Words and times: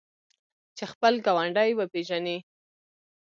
چې 0.77 0.83
خپل 0.93 1.13
ګاونډی 1.25 1.71
وپیژني. 1.75 2.37